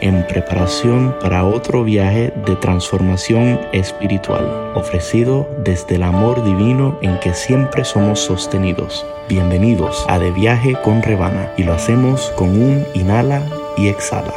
en 0.00 0.26
preparación 0.26 1.14
para 1.20 1.44
otro 1.44 1.84
viaje 1.84 2.32
de 2.46 2.56
transformación 2.56 3.60
espiritual, 3.72 4.72
ofrecido 4.74 5.48
desde 5.64 5.96
el 5.96 6.02
amor 6.02 6.44
divino 6.44 6.98
en 7.02 7.18
que 7.20 7.34
siempre 7.34 7.84
somos 7.84 8.20
sostenidos. 8.20 9.04
Bienvenidos 9.28 10.04
a 10.08 10.18
De 10.18 10.30
Viaje 10.30 10.76
con 10.84 11.02
Rebana 11.02 11.52
y 11.56 11.64
lo 11.64 11.74
hacemos 11.74 12.32
con 12.36 12.50
un 12.50 12.84
inhala 12.94 13.42
y 13.76 13.88
exhala. 13.88 14.34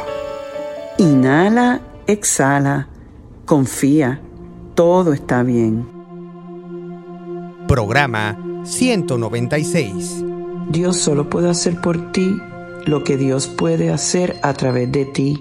Inhala, 0.98 1.80
exhala, 2.06 2.88
confía, 3.44 4.20
todo 4.74 5.12
está 5.12 5.42
bien. 5.42 5.86
Programa 7.68 8.38
196. 8.64 10.24
Dios 10.70 10.96
solo 10.96 11.28
puede 11.28 11.50
hacer 11.50 11.80
por 11.80 12.12
ti 12.12 12.36
lo 12.86 13.04
que 13.04 13.16
Dios 13.16 13.46
puede 13.46 13.90
hacer 13.90 14.38
a 14.42 14.54
través 14.54 14.90
de 14.90 15.04
ti 15.04 15.40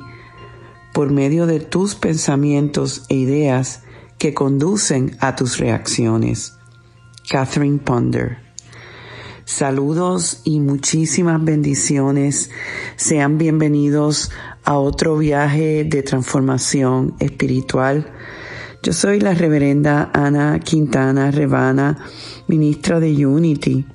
por 0.94 1.12
medio 1.12 1.46
de 1.46 1.60
tus 1.60 1.96
pensamientos 1.96 3.06
e 3.10 3.16
ideas 3.16 3.84
que 4.18 4.34
conducen 4.34 5.18
a 5.20 5.36
tus 5.36 5.58
reacciones. 5.58 6.58
Catherine 7.30 7.80
Ponder. 7.80 8.38
Saludos 9.46 10.42
y 10.44 10.60
muchísimas 10.60 11.44
bendiciones. 11.44 12.52
Sean 12.96 13.38
bienvenidos 13.38 14.32
a 14.64 14.78
otro 14.78 15.18
viaje 15.18 15.84
de 15.84 16.04
transformación 16.04 17.16
espiritual. 17.20 18.14
Yo 18.84 18.94
soy 18.94 19.20
la 19.20 19.34
reverenda 19.34 20.10
Ana 20.14 20.60
Quintana 20.60 21.32
Rebana, 21.32 22.06
ministra 22.48 23.00
de 23.00 23.26
Unity. 23.26 23.86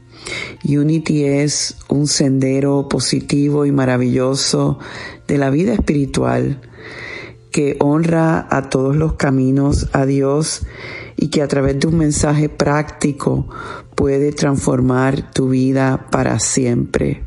Unity 0.64 1.24
es 1.24 1.76
un 1.88 2.06
sendero 2.06 2.88
positivo 2.88 3.64
y 3.66 3.72
maravilloso 3.72 4.78
de 5.26 5.38
la 5.38 5.50
vida 5.50 5.72
espiritual 5.72 6.60
que 7.56 7.74
honra 7.80 8.46
a 8.50 8.68
todos 8.68 8.96
los 8.96 9.14
caminos 9.14 9.88
a 9.94 10.04
Dios 10.04 10.66
y 11.16 11.28
que 11.28 11.40
a 11.40 11.48
través 11.48 11.80
de 11.80 11.86
un 11.86 11.96
mensaje 11.96 12.50
práctico 12.50 13.48
puede 13.94 14.32
transformar 14.32 15.32
tu 15.32 15.48
vida 15.48 16.06
para 16.10 16.38
siempre. 16.38 17.24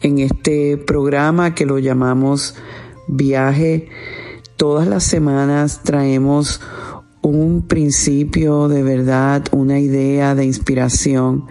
En 0.00 0.20
este 0.20 0.76
programa 0.76 1.56
que 1.56 1.66
lo 1.66 1.80
llamamos 1.80 2.54
Viaje, 3.08 3.88
todas 4.54 4.86
las 4.86 5.02
semanas 5.02 5.80
traemos 5.82 6.60
un 7.20 7.66
principio 7.66 8.68
de 8.68 8.84
verdad, 8.84 9.42
una 9.50 9.80
idea 9.80 10.36
de 10.36 10.44
inspiración 10.44 11.46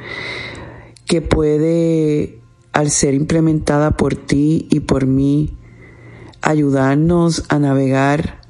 que 1.05 1.21
puede, 1.21 2.39
al 2.71 2.89
ser 2.89 3.15
implementada 3.15 3.97
por 3.97 4.15
ti 4.15 4.69
y 4.71 4.79
por 4.79 5.07
mí, 5.07 5.58
ayudarnos 6.49 7.43
a 7.49 7.59
navegar 7.59 8.41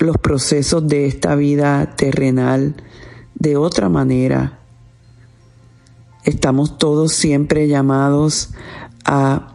los 0.00 0.18
procesos 0.18 0.88
de 0.88 1.06
esta 1.06 1.36
vida 1.36 1.94
terrenal 1.94 2.74
de 3.36 3.56
otra 3.56 3.88
manera. 3.88 4.58
Estamos 6.24 6.78
todos 6.78 7.12
siempre 7.12 7.68
llamados 7.68 8.50
a 9.04 9.54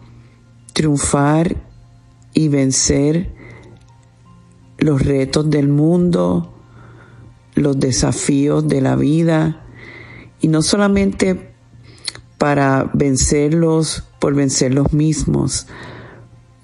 triunfar 0.71 1.57
y 2.33 2.47
vencer 2.47 3.33
los 4.77 5.01
retos 5.01 5.49
del 5.49 5.67
mundo, 5.67 6.53
los 7.53 7.77
desafíos 7.77 8.65
de 8.65 8.79
la 8.79 8.95
vida, 8.95 9.65
y 10.39 10.47
no 10.47 10.61
solamente 10.61 11.53
para 12.37 12.89
vencerlos 12.93 14.05
por 14.19 14.35
vencer 14.35 14.73
los 14.73 14.93
mismos, 14.93 15.67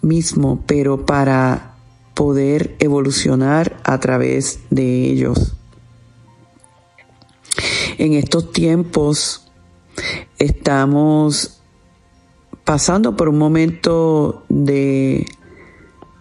mismo, 0.01 0.63
pero 0.65 1.05
para 1.05 1.75
poder 2.13 2.75
evolucionar 2.79 3.77
a 3.83 3.99
través 3.99 4.59
de 4.69 5.05
ellos. 5.05 5.55
En 7.97 8.13
estos 8.13 8.51
tiempos 8.51 9.49
estamos 10.37 11.61
pasando 12.63 13.15
por 13.15 13.29
un 13.29 13.37
momento 13.37 14.43
de, 14.47 15.25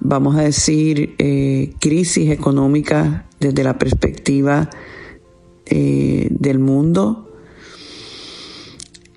vamos 0.01 0.37
a 0.37 0.43
decir, 0.43 1.15
eh, 1.19 1.75
crisis 1.79 2.31
económica 2.31 3.27
desde 3.39 3.63
la 3.63 3.79
perspectiva 3.79 4.71
eh, 5.67 6.29
del 6.31 6.59
mundo, 6.59 7.28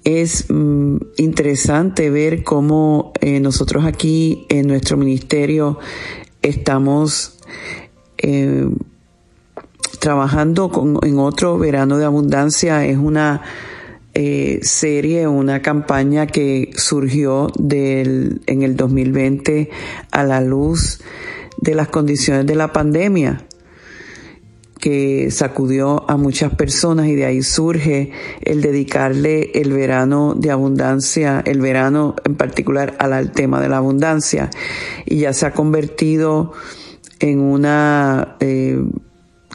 es 0.04 0.50
mm, 0.50 0.98
interesante 1.18 2.10
ver 2.10 2.44
cómo 2.44 3.14
eh, 3.22 3.40
nosotros 3.40 3.86
aquí 3.86 4.46
en 4.50 4.68
nuestro 4.68 4.98
ministerio 4.98 5.80
estamos 6.42 7.38
eh, 8.18 8.68
trabajando 10.00 10.70
con, 10.72 11.00
en 11.04 11.20
otro 11.20 11.58
verano 11.58 11.98
de 11.98 12.06
abundancia. 12.06 12.86
Es 12.86 12.98
una 12.98 13.42
eh, 14.14 14.60
serie, 14.64 15.28
una 15.28 15.62
campaña 15.62 16.28
que 16.28 16.72
surgió 16.76 17.52
del, 17.58 18.42
en 18.48 18.64
el 18.64 18.76
2020 18.76 19.70
a 20.12 20.24
la 20.24 20.42
luz 20.42 21.00
de 21.58 21.76
las 21.76 21.90
condiciones 21.90 22.46
de 22.48 22.56
la 22.56 22.74
pandemia 22.74 23.46
que 24.82 25.30
sacudió 25.30 26.10
a 26.10 26.18
muchas 26.18 26.56
personas 26.56 27.06
y 27.06 27.16
de 27.16 27.26
ahí 27.26 27.44
surge 27.44 28.12
el 28.42 28.62
dedicarle 28.62 29.52
el 29.54 29.72
verano 29.72 30.34
de 30.36 30.50
abundancia, 30.50 31.42
el 31.46 31.62
verano 31.62 32.16
en 32.26 32.36
particular 32.36 32.96
al, 32.98 33.32
tema 33.32 33.62
de 33.62 33.70
la 33.70 33.78
abundancia 33.78 34.50
y 35.06 35.20
ya 35.20 35.34
se 35.34 35.46
ha 35.46 35.54
convertido 35.54 36.54
en 37.20 37.40
una, 37.40 38.38
eh, 38.40 38.84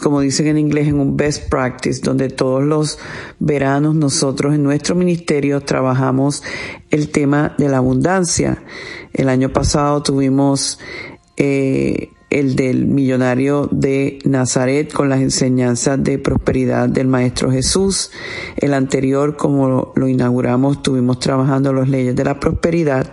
como 0.00 0.20
dicen 0.20 0.47
en 0.47 0.59
inglés, 0.59 0.87
en 0.87 1.00
un 1.00 1.16
best 1.16 1.50
practice, 1.50 2.00
donde 2.03 2.28
todos 2.28 2.62
los 2.62 3.00
veranos 3.41 3.97
nosotros 3.97 4.54
en 4.54 4.62
nuestro 4.62 4.94
ministerio 4.94 5.60
trabajamos 5.60 6.44
el 6.91 7.10
tema 7.10 7.56
de 7.58 7.69
la 7.69 7.78
abundancia. 7.78 8.62
El 9.12 9.28
año 9.28 9.53
pasado 9.53 10.04
tuvimos 10.04 10.78
eh, 11.37 12.10
el 12.31 12.56
del 12.56 12.87
millonario 12.87 13.69
de 13.70 14.19
Nazaret 14.25 14.92
con 14.92 15.09
las 15.09 15.20
enseñanzas 15.20 16.03
de 16.03 16.19
prosperidad 16.19 16.88
del 16.88 17.06
Maestro 17.06 17.50
Jesús. 17.50 18.10
El 18.56 18.75
anterior, 18.75 19.37
como 19.37 19.92
lo 19.94 20.09
inauguramos, 20.09 20.78
estuvimos 20.78 21.20
trabajando 21.20 21.72
las 21.72 21.88
leyes 21.88 22.16
de 22.16 22.25
la 22.25 22.41
prosperidad. 22.41 23.12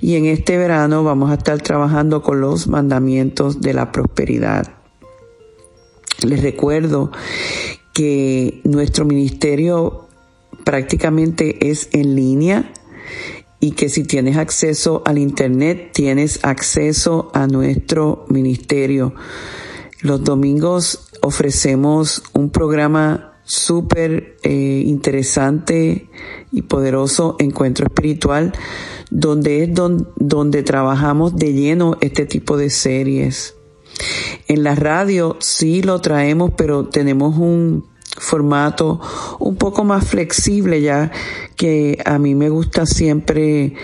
Y 0.00 0.16
en 0.16 0.26
este 0.26 0.56
verano 0.56 1.04
vamos 1.04 1.30
a 1.30 1.34
estar 1.34 1.60
trabajando 1.60 2.22
con 2.22 2.40
los 2.40 2.66
mandamientos 2.68 3.60
de 3.60 3.74
la 3.74 3.92
prosperidad. 3.92 4.72
Les 6.24 6.42
recuerdo 6.42 7.12
que 7.92 8.60
nuestro 8.64 9.04
ministerio 9.04 10.06
prácticamente 10.64 11.70
es 11.70 11.88
en 11.92 12.14
línea 12.14 12.72
y 13.62 13.70
que 13.70 13.88
si 13.88 14.02
tienes 14.02 14.38
acceso 14.38 15.02
al 15.06 15.18
Internet, 15.18 15.92
tienes 15.92 16.40
acceso 16.42 17.30
a 17.32 17.46
nuestro 17.46 18.26
ministerio. 18.28 19.14
Los 20.00 20.24
domingos 20.24 21.06
ofrecemos 21.20 22.24
un 22.32 22.50
programa 22.50 23.34
súper 23.44 24.36
eh, 24.42 24.82
interesante 24.84 26.10
y 26.50 26.62
poderoso, 26.62 27.36
Encuentro 27.38 27.86
Espiritual, 27.86 28.52
donde 29.12 29.62
es 29.62 29.70
donde 30.16 30.62
trabajamos 30.64 31.36
de 31.36 31.52
lleno 31.52 31.98
este 32.00 32.26
tipo 32.26 32.56
de 32.56 32.68
series. 32.68 33.54
En 34.48 34.64
la 34.64 34.74
radio 34.74 35.36
sí 35.38 35.82
lo 35.82 36.00
traemos, 36.00 36.50
pero 36.56 36.88
tenemos 36.88 37.38
un 37.38 37.91
formato 38.16 39.00
un 39.38 39.56
poco 39.56 39.84
más 39.84 40.06
flexible 40.06 40.80
ya 40.80 41.10
que 41.56 41.98
a 42.04 42.18
mí 42.18 42.34
me 42.34 42.48
gusta 42.48 42.86
siempre 42.86 43.74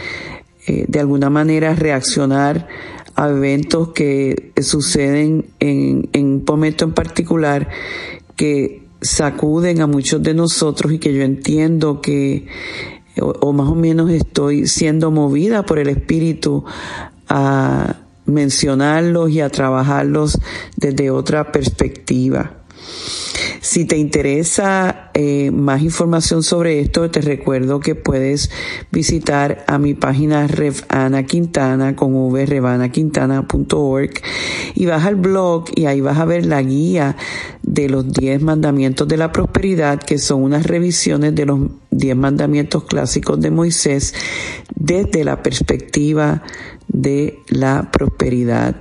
eh, 0.66 0.84
de 0.86 1.00
alguna 1.00 1.30
manera 1.30 1.74
reaccionar 1.74 2.68
a 3.16 3.28
eventos 3.30 3.88
que 3.88 4.52
suceden 4.60 5.46
en, 5.58 6.08
un 6.14 6.44
momento 6.46 6.84
en 6.84 6.92
particular 6.92 7.68
que 8.36 8.86
sacuden 9.00 9.80
a 9.80 9.86
muchos 9.86 10.22
de 10.22 10.34
nosotros 10.34 10.92
y 10.92 10.98
que 10.98 11.12
yo 11.12 11.22
entiendo 11.22 12.00
que 12.00 12.46
o 13.20 13.52
más 13.52 13.68
o 13.68 13.74
menos 13.74 14.10
estoy 14.10 14.68
siendo 14.68 15.10
movida 15.10 15.64
por 15.64 15.80
el 15.80 15.88
espíritu 15.88 16.64
a 17.28 17.96
mencionarlos 18.26 19.30
y 19.30 19.40
a 19.40 19.48
trabajarlos 19.48 20.38
desde 20.76 21.10
otra 21.10 21.50
perspectiva. 21.50 22.52
Si 23.68 23.84
te 23.84 23.98
interesa 23.98 25.10
eh, 25.12 25.50
más 25.50 25.82
información 25.82 26.42
sobre 26.42 26.80
esto, 26.80 27.10
te 27.10 27.20
recuerdo 27.20 27.80
que 27.80 27.94
puedes 27.94 28.50
visitar 28.90 29.62
a 29.66 29.76
mi 29.76 29.92
página 29.92 30.46
Revana 30.46 31.26
Quintana 31.26 31.94
con 31.94 32.14
v 32.14 32.46
revanaquintana.org 32.46 34.10
y 34.74 34.86
vas 34.86 35.04
al 35.04 35.16
blog 35.16 35.66
y 35.74 35.84
ahí 35.84 36.00
vas 36.00 36.16
a 36.16 36.24
ver 36.24 36.46
la 36.46 36.62
guía 36.62 37.14
de 37.62 37.90
los 37.90 38.10
10 38.10 38.40
mandamientos 38.40 39.06
de 39.06 39.18
la 39.18 39.32
prosperidad, 39.32 39.98
que 40.00 40.16
son 40.16 40.44
unas 40.44 40.64
revisiones 40.64 41.34
de 41.34 41.44
los 41.44 41.60
10 41.90 42.16
mandamientos 42.16 42.84
clásicos 42.84 43.38
de 43.38 43.50
Moisés 43.50 44.14
desde 44.76 45.24
la 45.24 45.42
perspectiva 45.42 46.42
de 46.86 47.40
la 47.50 47.90
prosperidad. 47.92 48.76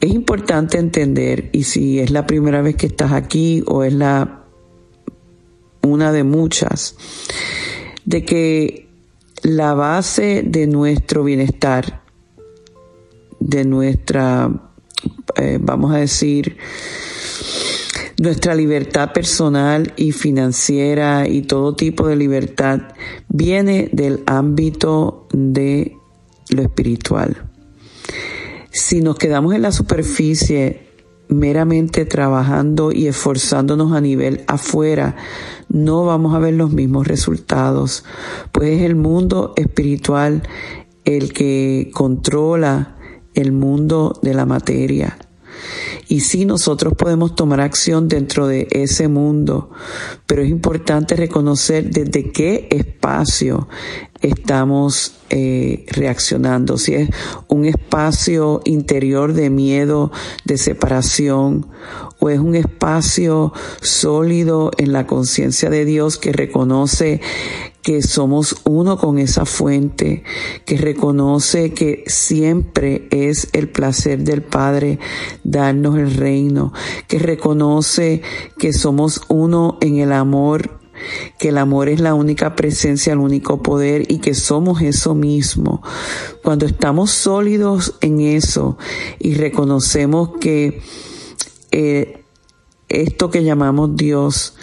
Es 0.00 0.10
importante 0.10 0.78
entender, 0.78 1.50
y 1.52 1.64
si 1.64 2.00
es 2.00 2.10
la 2.10 2.26
primera 2.26 2.62
vez 2.62 2.76
que 2.76 2.86
estás 2.86 3.12
aquí 3.12 3.62
o 3.66 3.84
es 3.84 3.92
la 3.92 4.44
una 5.82 6.10
de 6.12 6.24
muchas, 6.24 6.96
de 8.04 8.24
que 8.24 8.88
la 9.42 9.74
base 9.74 10.42
de 10.44 10.66
nuestro 10.66 11.24
bienestar, 11.24 12.02
de 13.40 13.64
nuestra, 13.64 14.72
eh, 15.36 15.58
vamos 15.60 15.94
a 15.94 15.98
decir, 15.98 16.56
nuestra 18.18 18.54
libertad 18.54 19.12
personal 19.12 19.92
y 19.96 20.12
financiera 20.12 21.26
y 21.26 21.42
todo 21.42 21.74
tipo 21.74 22.06
de 22.06 22.16
libertad 22.16 22.80
viene 23.28 23.88
del 23.92 24.22
ámbito 24.26 25.26
de 25.32 25.96
lo 26.50 26.62
espiritual. 26.62 27.49
Si 28.70 29.00
nos 29.00 29.16
quedamos 29.16 29.54
en 29.54 29.62
la 29.62 29.72
superficie 29.72 30.88
meramente 31.28 32.04
trabajando 32.04 32.92
y 32.92 33.06
esforzándonos 33.06 33.92
a 33.92 34.00
nivel 34.00 34.44
afuera, 34.46 35.16
no 35.68 36.04
vamos 36.04 36.34
a 36.34 36.38
ver 36.38 36.54
los 36.54 36.72
mismos 36.72 37.06
resultados, 37.06 38.04
pues 38.52 38.78
es 38.78 38.82
el 38.82 38.96
mundo 38.96 39.52
espiritual 39.56 40.42
el 41.04 41.32
que 41.32 41.90
controla 41.94 42.96
el 43.34 43.52
mundo 43.52 44.18
de 44.22 44.34
la 44.34 44.46
materia. 44.46 45.18
Y 46.08 46.20
sí, 46.20 46.44
nosotros 46.44 46.94
podemos 46.96 47.34
tomar 47.34 47.60
acción 47.60 48.08
dentro 48.08 48.46
de 48.46 48.68
ese 48.70 49.08
mundo, 49.08 49.70
pero 50.26 50.42
es 50.42 50.50
importante 50.50 51.16
reconocer 51.16 51.90
desde 51.90 52.30
qué 52.32 52.68
espacio 52.70 53.68
estamos 54.20 55.14
eh, 55.30 55.86
reaccionando, 55.88 56.76
si 56.76 56.94
es 56.94 57.10
un 57.48 57.64
espacio 57.64 58.60
interior 58.64 59.32
de 59.32 59.48
miedo, 59.48 60.12
de 60.44 60.58
separación, 60.58 61.68
o 62.18 62.28
es 62.28 62.38
un 62.38 62.54
espacio 62.54 63.52
sólido 63.80 64.70
en 64.76 64.92
la 64.92 65.06
conciencia 65.06 65.70
de 65.70 65.84
Dios 65.84 66.18
que 66.18 66.32
reconoce 66.32 67.20
que 67.82 68.02
somos 68.02 68.56
uno 68.64 68.98
con 68.98 69.18
esa 69.18 69.44
fuente, 69.44 70.22
que 70.66 70.76
reconoce 70.76 71.72
que 71.72 72.04
siempre 72.06 73.08
es 73.10 73.48
el 73.52 73.68
placer 73.68 74.22
del 74.22 74.42
Padre 74.42 74.98
darnos 75.44 75.98
el 75.98 76.14
reino, 76.14 76.72
que 77.08 77.18
reconoce 77.18 78.22
que 78.58 78.72
somos 78.72 79.22
uno 79.28 79.78
en 79.80 79.98
el 79.98 80.12
amor 80.12 80.80
que 81.38 81.48
el 81.48 81.56
amor 81.56 81.88
es 81.88 82.00
la 82.00 82.12
única 82.12 82.54
presencia, 82.54 83.14
el 83.14 83.20
único 83.20 83.62
poder 83.62 84.10
y 84.12 84.18
que 84.18 84.34
somos 84.34 84.82
eso 84.82 85.14
mismo. 85.14 85.82
Cuando 86.42 86.66
estamos 86.66 87.10
sólidos 87.10 87.94
en 88.02 88.20
eso 88.20 88.76
y 89.18 89.34
reconocemos 89.34 90.32
que 90.40 90.82
eh, 91.70 92.24
esto 92.88 93.30
que 93.30 93.44
llamamos 93.44 93.96
Dios, 93.96 94.56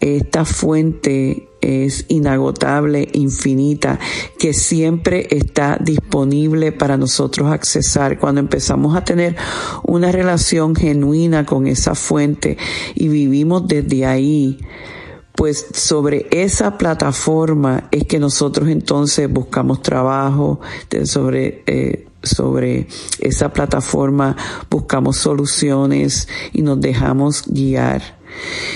esta 0.00 0.44
fuente 0.44 1.48
es 1.64 2.06
inagotable, 2.08 3.08
infinita, 3.12 3.98
que 4.38 4.52
siempre 4.52 5.26
está 5.30 5.78
disponible 5.80 6.72
para 6.72 6.96
nosotros 6.96 7.50
accesar. 7.50 8.18
Cuando 8.18 8.40
empezamos 8.40 8.96
a 8.96 9.04
tener 9.04 9.36
una 9.82 10.12
relación 10.12 10.74
genuina 10.74 11.46
con 11.46 11.66
esa 11.66 11.94
fuente 11.94 12.56
y 12.94 13.08
vivimos 13.08 13.66
desde 13.66 14.06
ahí, 14.06 14.58
pues 15.34 15.66
sobre 15.72 16.26
esa 16.30 16.78
plataforma 16.78 17.88
es 17.90 18.04
que 18.04 18.18
nosotros 18.18 18.68
entonces 18.68 19.30
buscamos 19.32 19.82
trabajo, 19.82 20.60
sobre, 21.04 21.64
eh, 21.66 22.06
sobre 22.22 22.86
esa 23.18 23.52
plataforma 23.52 24.36
buscamos 24.70 25.16
soluciones 25.16 26.28
y 26.52 26.62
nos 26.62 26.80
dejamos 26.80 27.44
guiar. 27.48 28.13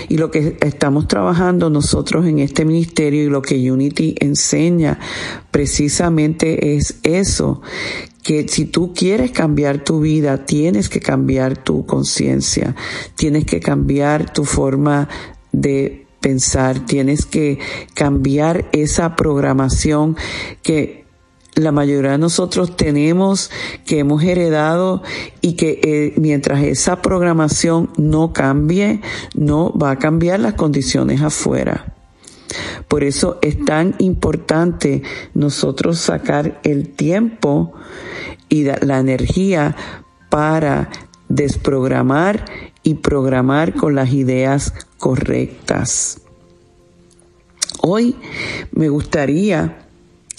Y 0.09 0.17
lo 0.17 0.31
que 0.31 0.57
estamos 0.61 1.09
trabajando 1.09 1.71
nosotros 1.71 2.27
en 2.27 2.39
este 2.39 2.65
ministerio 2.65 3.25
y 3.25 3.31
lo 3.31 3.43
que 3.43 3.71
Unity 3.71 4.15
enseña 4.21 4.99
precisamente 5.51 6.77
es 6.77 6.99
eso, 7.03 7.63
que 8.23 8.47
si 8.49 8.67
tú 8.67 8.93
quieres 8.95 9.31
cambiar 9.31 9.85
tu 9.85 10.01
vida, 10.01 10.45
tienes 10.45 10.89
que 10.89 11.01
cambiar 11.01 11.57
tu 11.57 11.87
conciencia, 11.87 12.77
tienes 13.15 13.45
que 13.45 13.61
cambiar 13.61 14.33
tu 14.33 14.45
forma 14.45 15.09
de 15.53 16.07
pensar, 16.21 16.85
tienes 16.85 17.25
que 17.27 17.59
cambiar 17.95 18.69
esa 18.73 19.17
programación 19.17 20.17
que 20.63 21.08
la 21.59 21.73
mayoría 21.73 22.13
de 22.13 22.19
nosotros 22.19 22.77
tenemos, 22.77 23.51
que 23.85 23.99
hemos 23.99 24.23
heredado 24.23 25.03
y 25.41 25.55
que 25.55 25.81
eh, 25.83 26.15
mientras 26.17 26.63
esa 26.63 27.03
programación 27.03 27.91
no 27.97 28.33
cambie, 28.33 29.01
no 29.35 29.73
va 29.73 29.93
a 29.93 29.99
cambiar 29.99 30.41
las 30.41 30.55
condiciones 30.55 31.21
afuera. 31.21 31.95
Por 32.87 33.05
eso 33.05 33.39
es 33.43 33.63
tan 33.65 33.95
importante 33.99 35.03
nosotros 35.35 35.99
sacar 35.99 36.61
el 36.63 36.89
tiempo 36.89 37.75
y 38.49 38.65
la 38.65 38.99
energía 38.99 39.77
para 40.31 40.89
desprogramar 41.29 42.45
y 42.83 42.95
programar 42.95 43.75
con 43.75 43.95
las 43.95 44.13
ideas 44.13 44.73
correctas. 44.97 46.23
Hoy 47.83 48.17
me 48.73 48.89
gustaría 48.89 49.88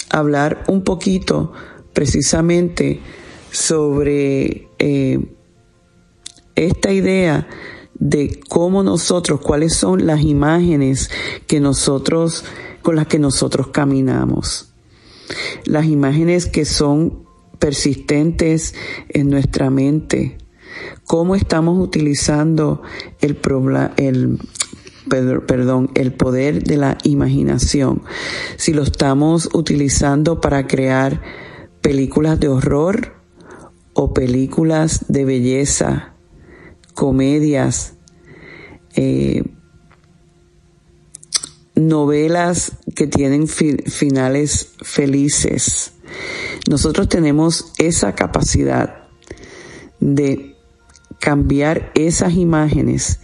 hablar 0.09 0.63
un 0.67 0.83
poquito 0.83 1.53
precisamente 1.93 2.99
sobre 3.51 4.67
eh, 4.79 5.19
esta 6.55 6.91
idea 6.91 7.47
de 7.95 8.39
cómo 8.47 8.83
nosotros, 8.83 9.41
cuáles 9.41 9.75
son 9.75 10.05
las 10.05 10.21
imágenes 10.21 11.09
que 11.47 11.59
nosotros, 11.59 12.45
con 12.81 12.95
las 12.95 13.07
que 13.07 13.19
nosotros 13.19 13.67
caminamos. 13.67 14.73
Las 15.65 15.85
imágenes 15.85 16.45
que 16.45 16.65
son 16.65 17.25
persistentes 17.59 18.73
en 19.09 19.29
nuestra 19.29 19.69
mente, 19.69 20.37
cómo 21.03 21.35
estamos 21.35 21.77
utilizando 21.77 22.81
el, 23.19 23.37
el, 23.97 24.39
perdón, 25.09 25.91
el 25.95 26.13
poder 26.13 26.63
de 26.63 26.77
la 26.77 26.97
imaginación. 27.03 28.03
Si 28.57 28.73
lo 28.73 28.83
estamos 28.83 29.49
utilizando 29.53 30.39
para 30.39 30.67
crear 30.67 31.21
películas 31.81 32.39
de 32.39 32.47
horror 32.47 33.15
o 33.93 34.13
películas 34.13 35.05
de 35.07 35.25
belleza, 35.25 36.13
comedias, 36.93 37.95
eh, 38.95 39.43
novelas 41.75 42.73
que 42.95 43.07
tienen 43.07 43.47
finales 43.47 44.73
felices. 44.81 45.93
Nosotros 46.69 47.07
tenemos 47.07 47.71
esa 47.77 48.15
capacidad 48.15 49.07
de 49.99 50.55
cambiar 51.19 51.91
esas 51.95 52.33
imágenes 52.33 53.19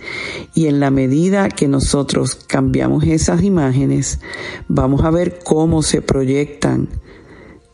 y 0.53 0.67
en 0.67 0.79
la 0.79 0.91
medida 0.91 1.49
que 1.49 1.67
nosotros 1.67 2.35
cambiamos 2.35 3.05
esas 3.05 3.43
imágenes, 3.43 4.19
vamos 4.67 5.03
a 5.03 5.11
ver 5.11 5.39
cómo 5.43 5.81
se 5.81 6.01
proyectan 6.01 6.89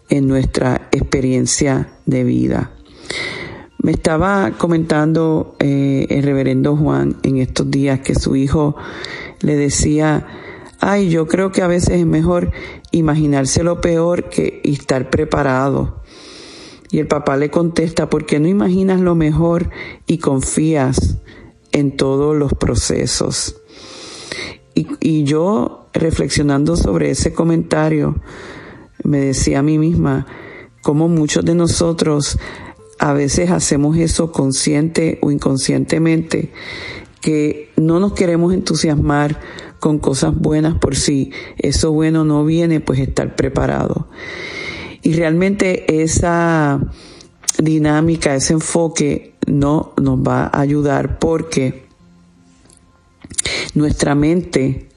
en 0.09 0.27
nuestra 0.27 0.89
experiencia 0.91 1.89
de 2.05 2.23
vida. 2.23 2.71
Me 3.79 3.93
estaba 3.93 4.51
comentando 4.57 5.55
eh, 5.57 6.05
el 6.09 6.21
reverendo 6.21 6.75
Juan 6.75 7.17
en 7.23 7.37
estos 7.37 7.71
días 7.71 8.01
que 8.01 8.13
su 8.13 8.35
hijo 8.35 8.75
le 9.39 9.55
decía, 9.55 10.27
ay, 10.79 11.09
yo 11.09 11.27
creo 11.27 11.51
que 11.51 11.63
a 11.63 11.67
veces 11.67 11.99
es 11.99 12.05
mejor 12.05 12.51
imaginarse 12.91 13.63
lo 13.63 13.81
peor 13.81 14.29
que 14.29 14.61
estar 14.63 15.09
preparado. 15.09 16.00
Y 16.91 16.99
el 16.99 17.07
papá 17.07 17.37
le 17.37 17.49
contesta, 17.49 18.09
¿por 18.09 18.25
qué 18.25 18.39
no 18.39 18.49
imaginas 18.49 18.99
lo 18.99 19.15
mejor 19.15 19.69
y 20.07 20.17
confías 20.17 21.17
en 21.71 21.95
todos 21.95 22.35
los 22.35 22.53
procesos? 22.53 23.55
Y, 24.73 25.23
yo, 25.23 25.89
reflexionando 25.93 26.75
sobre 26.75 27.11
ese 27.11 27.33
comentario, 27.33 28.21
me 29.03 29.19
decía 29.19 29.59
a 29.59 29.63
mí 29.63 29.77
misma, 29.77 30.27
cómo 30.81 31.07
muchos 31.07 31.45
de 31.45 31.55
nosotros 31.55 32.37
a 32.99 33.13
veces 33.13 33.51
hacemos 33.51 33.97
eso 33.97 34.31
consciente 34.31 35.19
o 35.21 35.31
inconscientemente, 35.31 36.51
que 37.21 37.71
no 37.77 37.99
nos 37.99 38.13
queremos 38.13 38.53
entusiasmar 38.53 39.39
con 39.79 39.99
cosas 39.99 40.35
buenas 40.35 40.77
por 40.77 40.95
si 40.95 41.31
eso 41.57 41.91
bueno 41.91 42.25
no 42.25 42.43
viene, 42.43 42.79
pues 42.79 42.99
estar 42.99 43.35
preparado. 43.35 44.07
Y 45.01 45.13
realmente 45.13 46.01
esa 46.03 46.79
dinámica, 47.57 48.35
ese 48.35 48.53
enfoque 48.53 49.35
no 49.47 49.93
nos 50.01 50.19
va 50.19 50.45
a 50.45 50.59
ayudar 50.59 51.19
porque 51.19 51.85
nuestra 53.73 54.15
mente 54.15 54.89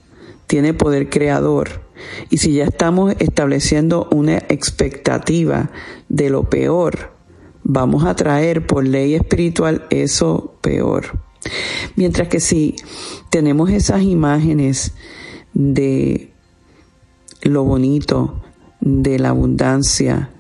tiene 0.46 0.74
poder 0.74 1.08
creador. 1.08 1.82
Y 2.30 2.38
si 2.38 2.54
ya 2.54 2.64
estamos 2.64 3.14
estableciendo 3.18 4.08
una 4.10 4.38
expectativa 4.38 5.70
de 6.08 6.30
lo 6.30 6.50
peor, 6.50 7.12
vamos 7.62 8.04
a 8.04 8.14
traer 8.14 8.66
por 8.66 8.86
ley 8.86 9.14
espiritual 9.14 9.86
eso 9.90 10.54
peor. 10.60 11.18
Mientras 11.96 12.28
que 12.28 12.40
si 12.40 12.76
tenemos 13.30 13.70
esas 13.70 14.02
imágenes 14.02 14.94
de 15.54 16.30
lo 17.42 17.64
bonito, 17.64 18.43
de 18.84 19.18
la 19.18 19.30
abundancia, 19.30 20.30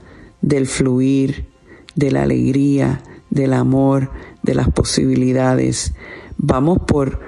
del 0.42 0.66
fluir, 0.66 1.46
de 1.94 2.10
la 2.10 2.22
alegría, 2.22 3.02
del 3.30 3.54
amor, 3.54 4.10
de 4.42 4.54
las 4.54 4.68
posibilidades, 4.70 5.94
vamos 6.36 6.78
por 6.86 7.20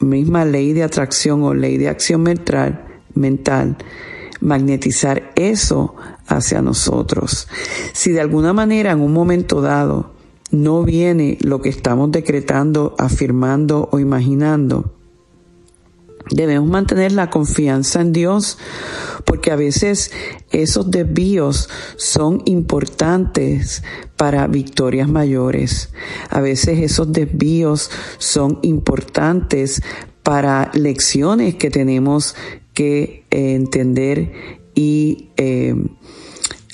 misma 0.00 0.44
ley 0.44 0.72
de 0.72 0.82
atracción 0.82 1.44
o 1.44 1.54
ley 1.54 1.78
de 1.78 1.88
acción 1.88 2.22
mental, 2.22 2.84
mental 3.14 3.76
magnetizar 4.40 5.32
eso 5.36 5.94
hacia 6.26 6.60
nosotros. 6.60 7.46
Si 7.92 8.10
de 8.10 8.20
alguna 8.20 8.52
manera 8.52 8.90
en 8.90 9.00
un 9.00 9.12
momento 9.12 9.60
dado 9.60 10.10
no 10.50 10.82
viene 10.82 11.38
lo 11.40 11.62
que 11.62 11.68
estamos 11.68 12.10
decretando, 12.10 12.96
afirmando 12.98 13.88
o 13.92 14.00
imaginando, 14.00 14.94
debemos 16.30 16.68
mantener 16.68 17.12
la 17.12 17.30
confianza 17.30 18.00
en 18.00 18.12
Dios 18.12 18.58
porque 19.24 19.50
a 19.50 19.56
veces 19.56 20.10
esos 20.50 20.90
desvíos 20.90 21.68
son 21.96 22.42
importantes 22.44 23.82
para 24.16 24.46
victorias 24.46 25.08
mayores. 25.08 25.90
A 26.30 26.40
veces 26.40 26.80
esos 26.80 27.12
desvíos 27.12 27.90
son 28.18 28.58
importantes 28.62 29.82
para 30.22 30.70
lecciones 30.74 31.54
que 31.56 31.70
tenemos 31.70 32.34
que 32.72 33.24
eh, 33.30 33.54
entender 33.54 34.60
y 34.74 35.30
eh, 35.36 35.74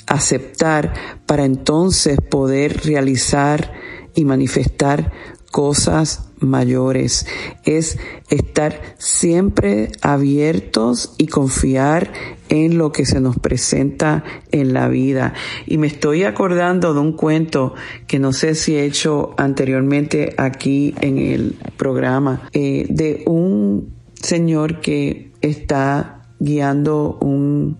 aceptar 0.07 0.93
para 1.25 1.45
entonces 1.45 2.17
poder 2.19 2.81
realizar 2.85 3.73
y 4.15 4.25
manifestar 4.25 5.11
cosas 5.51 6.30
mayores. 6.41 7.25
Es 7.63 7.97
estar 8.29 8.81
siempre 8.97 9.91
abiertos 10.01 11.13
y 11.17 11.27
confiar 11.27 12.11
en 12.49 12.77
lo 12.77 12.91
que 12.91 13.05
se 13.05 13.21
nos 13.21 13.37
presenta 13.39 14.23
en 14.51 14.73
la 14.73 14.87
vida. 14.87 15.33
Y 15.65 15.77
me 15.77 15.87
estoy 15.87 16.23
acordando 16.23 16.93
de 16.93 16.99
un 16.99 17.13
cuento 17.13 17.73
que 18.07 18.19
no 18.19 18.33
sé 18.33 18.55
si 18.55 18.75
he 18.75 18.85
hecho 18.85 19.33
anteriormente 19.37 20.33
aquí 20.37 20.93
en 21.01 21.17
el 21.17 21.55
programa, 21.77 22.49
eh, 22.53 22.85
de 22.89 23.23
un 23.25 23.95
señor 24.13 24.81
que 24.81 25.31
está 25.41 26.27
guiando 26.39 27.17
un 27.21 27.77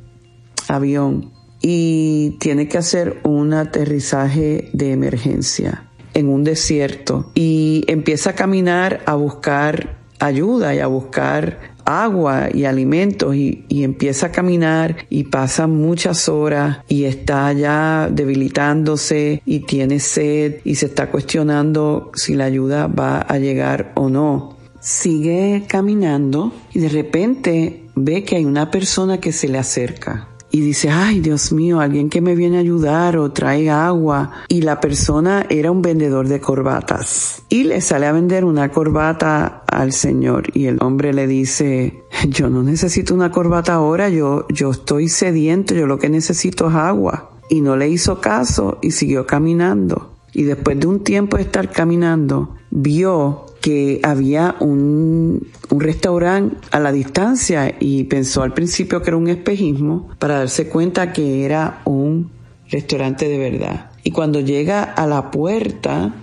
avión 0.67 1.31
y 1.61 2.37
tiene 2.39 2.67
que 2.67 2.77
hacer 2.77 3.19
un 3.23 3.53
aterrizaje 3.53 4.69
de 4.73 4.91
emergencia 4.91 5.90
en 6.13 6.29
un 6.29 6.43
desierto 6.43 7.31
y 7.33 7.83
empieza 7.87 8.31
a 8.31 8.35
caminar 8.35 9.01
a 9.05 9.15
buscar 9.15 9.97
ayuda 10.19 10.75
y 10.75 10.79
a 10.79 10.87
buscar 10.87 11.71
agua 11.85 12.49
y 12.53 12.65
alimentos 12.65 13.35
y, 13.35 13.65
empieza 13.69 14.27
a 14.27 14.31
caminar 14.31 15.05
y 15.09 15.25
pasa 15.25 15.67
muchas 15.67 16.29
horas 16.29 16.79
y 16.87 17.05
está 17.05 17.51
ya 17.53 18.09
debilitándose 18.11 19.41
y 19.45 19.61
tiene 19.61 19.99
sed 19.99 20.57
y 20.63 20.75
se 20.75 20.85
está 20.85 21.09
cuestionando 21.09 22.11
si 22.13 22.35
la 22.35 22.45
ayuda 22.45 22.87
va 22.87 23.21
a 23.21 23.37
llegar 23.39 23.91
o 23.95 24.09
no. 24.09 24.57
Sigue 24.79 25.65
caminando 25.67 26.53
y 26.73 26.79
de 26.79 26.89
repente 26.89 27.85
ve 27.95 28.23
que 28.23 28.37
hay 28.37 28.45
una 28.45 28.71
persona 28.71 29.19
que 29.19 29.31
se 29.31 29.47
le 29.47 29.57
acerca 29.57 30.27
y 30.51 30.61
dice, 30.61 30.89
ay 30.89 31.21
Dios 31.21 31.51
mío, 31.53 31.79
alguien 31.79 32.09
que 32.09 32.21
me 32.21 32.35
viene 32.35 32.57
a 32.57 32.59
ayudar 32.59 33.17
o 33.17 33.31
trae 33.31 33.69
agua. 33.69 34.31
Y 34.49 34.61
la 34.61 34.79
persona 34.79 35.45
era 35.49 35.71
un 35.71 35.81
vendedor 35.81 36.27
de 36.27 36.41
corbatas. 36.41 37.43
Y 37.49 37.63
le 37.63 37.81
sale 37.81 38.05
a 38.05 38.11
vender 38.11 38.43
una 38.43 38.69
corbata 38.69 39.63
al 39.67 39.93
Señor 39.93 40.47
y 40.53 40.65
el 40.65 40.77
hombre 40.81 41.13
le 41.13 41.27
dice, 41.27 42.03
yo 42.27 42.49
no 42.49 42.63
necesito 42.63 43.13
una 43.13 43.31
corbata 43.31 43.75
ahora, 43.75 44.09
yo, 44.09 44.45
yo 44.49 44.71
estoy 44.71 45.07
sediento, 45.07 45.73
yo 45.73 45.87
lo 45.87 45.97
que 45.97 46.09
necesito 46.09 46.69
es 46.69 46.75
agua. 46.75 47.31
Y 47.49 47.61
no 47.61 47.75
le 47.75 47.89
hizo 47.89 48.21
caso 48.21 48.77
y 48.81 48.91
siguió 48.91 49.25
caminando. 49.25 50.11
Y 50.33 50.43
después 50.43 50.79
de 50.79 50.87
un 50.87 51.03
tiempo 51.03 51.37
de 51.37 51.43
estar 51.43 51.69
caminando, 51.69 52.55
vio 52.69 53.45
que 53.61 53.99
había 54.03 54.55
un, 54.59 55.47
un 55.69 55.79
restaurante 55.79 56.55
a 56.71 56.79
la 56.79 56.91
distancia 56.91 57.75
y 57.79 58.05
pensó 58.05 58.41
al 58.41 58.53
principio 58.53 59.01
que 59.01 59.09
era 59.09 59.17
un 59.17 59.27
espejismo 59.27 60.09
para 60.19 60.39
darse 60.39 60.67
cuenta 60.67 61.13
que 61.13 61.45
era 61.45 61.81
un 61.85 62.31
restaurante 62.69 63.27
de 63.27 63.37
verdad. 63.37 63.91
Y 64.03 64.11
cuando 64.11 64.39
llega 64.39 64.83
a 64.83 65.05
la 65.05 65.29
puerta, 65.31 66.15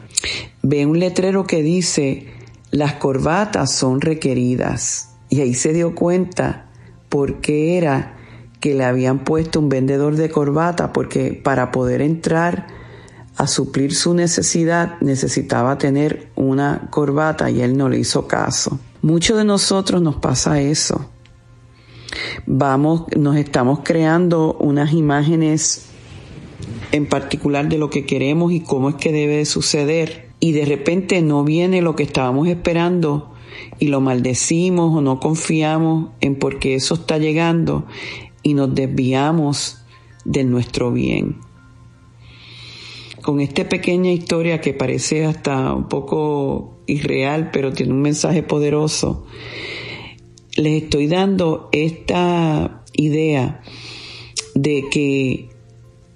ve 0.63 0.87
un 0.87 0.99
letrero 0.99 1.45
que 1.45 1.63
dice, 1.63 2.27
las 2.71 2.95
corbatas 2.95 3.73
son 3.73 4.01
requeridas. 4.01 5.15
Y 5.29 5.41
ahí 5.41 5.55
se 5.55 5.73
dio 5.73 5.95
cuenta 5.95 6.71
por 7.09 7.41
qué 7.41 7.77
era 7.79 8.17
que 8.61 8.75
le 8.75 8.85
habían 8.85 9.21
puesto 9.25 9.61
un 9.61 9.69
vendedor 9.69 10.17
de 10.17 10.31
corbata, 10.31 10.93
porque 10.93 11.33
para 11.33 11.71
poder 11.71 12.03
entrar 12.03 12.67
a 13.39 13.47
suplir 13.47 13.95
su 13.95 14.15
necesidad 14.15 15.01
necesitaba 15.01 15.79
tener 15.79 16.29
una 16.35 16.89
corbata 16.91 17.49
y 17.51 17.61
él 17.61 17.77
no 17.77 17.89
le 17.89 18.01
hizo 18.01 18.27
caso. 18.27 18.81
Mucho 19.01 19.37
de 19.37 19.45
nosotros 19.45 20.03
nos 20.03 20.17
pasa 20.17 20.61
eso. 20.61 21.09
Vamos, 22.47 23.05
nos 23.17 23.37
estamos 23.37 23.81
creando 23.85 24.55
unas 24.55 24.93
imágenes 24.93 25.87
en 26.91 27.07
particular 27.07 27.69
de 27.69 27.79
lo 27.79 27.91
que 27.91 28.05
queremos 28.05 28.51
y 28.53 28.61
cómo 28.61 28.89
es 28.89 28.97
que 28.97 29.13
debe 29.13 29.37
de 29.37 29.47
suceder 29.47 30.31
y 30.41 30.51
de 30.51 30.65
repente 30.65 31.23
no 31.23 31.45
viene 31.45 31.81
lo 31.81 31.95
que 31.95 32.03
estábamos 32.03 32.49
esperando 32.49 33.33
y 33.79 33.87
lo 33.87 34.01
maldecimos 34.01 34.97
o 34.97 35.01
no 35.01 35.21
confiamos 35.21 36.11
en 36.21 36.35
por 36.35 36.59
qué 36.59 36.75
eso 36.75 36.95
está 36.95 37.19
llegando 37.19 37.87
y 38.43 38.55
nos 38.55 38.75
desviamos 38.75 39.79
de 40.25 40.43
nuestro 40.43 40.91
bien 40.91 41.48
con 43.29 43.41
esta 43.41 43.69
pequeña 43.69 44.11
historia 44.11 44.63
que 44.63 44.73
parece 44.73 45.27
hasta 45.27 45.75
un 45.75 45.87
poco 45.87 46.79
irreal, 46.87 47.51
pero 47.53 47.75
tiene 47.75 47.93
un 47.93 48.01
mensaje 48.01 48.43
poderoso, 48.43 49.27
les 50.57 50.85
estoy 50.85 51.09
dando 51.09 51.69
esta 51.73 52.87
idea 52.95 53.61
de 54.55 54.87
que 54.91 55.51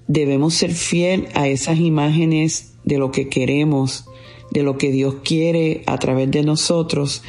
debemos 0.06 0.54
ser 0.54 0.72
fiel 0.72 1.28
a 1.34 1.48
esas 1.48 1.80
imágenes 1.80 2.76
de 2.84 2.96
lo 2.96 3.10
que 3.10 3.28
queremos, 3.28 4.06
de 4.50 4.62
lo 4.62 4.78
que 4.78 4.90
Dios 4.90 5.16
quiere 5.22 5.82
a 5.84 5.98
través 5.98 6.30
de 6.30 6.42
nosotros 6.42 7.22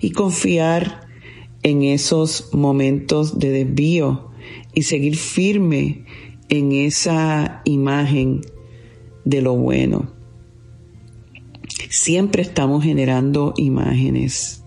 y 0.00 0.12
confiar 0.12 1.10
en 1.62 1.82
esos 1.82 2.54
momentos 2.54 3.38
de 3.38 3.50
desvío 3.50 4.30
y 4.72 4.84
seguir 4.84 5.14
firme 5.18 6.06
en 6.48 6.72
esa 6.72 7.60
imagen 7.66 8.40
de 9.26 9.42
lo 9.42 9.54
bueno. 9.54 10.08
Siempre 11.90 12.42
estamos 12.42 12.82
generando 12.82 13.52
imágenes. 13.58 14.62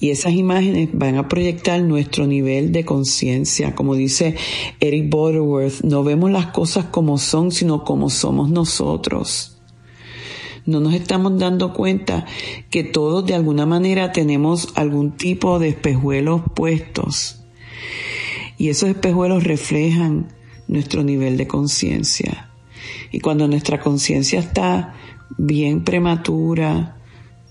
Y 0.00 0.10
esas 0.10 0.32
imágenes 0.32 0.88
van 0.92 1.16
a 1.16 1.28
proyectar 1.28 1.82
nuestro 1.82 2.26
nivel 2.26 2.72
de 2.72 2.84
conciencia. 2.84 3.74
Como 3.74 3.94
dice 3.94 4.34
Eric 4.80 5.10
Butterworth, 5.10 5.82
no 5.82 6.02
vemos 6.02 6.30
las 6.30 6.46
cosas 6.46 6.86
como 6.86 7.18
son, 7.18 7.52
sino 7.52 7.84
como 7.84 8.08
somos 8.08 8.50
nosotros. 8.50 9.60
No 10.64 10.80
nos 10.80 10.94
estamos 10.94 11.38
dando 11.38 11.74
cuenta 11.74 12.26
que 12.70 12.82
todos 12.82 13.26
de 13.26 13.34
alguna 13.34 13.66
manera 13.66 14.12
tenemos 14.12 14.72
algún 14.76 15.12
tipo 15.12 15.58
de 15.58 15.68
espejuelos 15.68 16.42
puestos. 16.54 17.42
Y 18.56 18.70
esos 18.70 18.88
espejuelos 18.88 19.44
reflejan 19.44 20.28
nuestro 20.68 21.02
nivel 21.02 21.36
de 21.36 21.46
conciencia. 21.46 22.49
Y 23.10 23.20
cuando 23.20 23.48
nuestra 23.48 23.80
conciencia 23.80 24.40
está 24.40 24.94
bien 25.36 25.84
prematura, 25.84 26.96